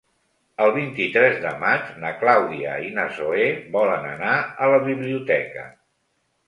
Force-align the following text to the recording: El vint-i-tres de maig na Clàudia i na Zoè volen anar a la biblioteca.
El 0.63 0.71
vint-i-tres 0.77 1.37
de 1.43 1.51
maig 1.65 1.91
na 2.05 2.11
Clàudia 2.23 2.73
i 2.89 2.91
na 2.99 3.07
Zoè 3.21 3.47
volen 3.79 4.09
anar 4.17 4.35
a 4.69 4.75
la 4.75 4.83
biblioteca. 4.93 5.71